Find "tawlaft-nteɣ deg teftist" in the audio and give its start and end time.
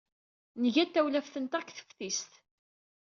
0.93-2.31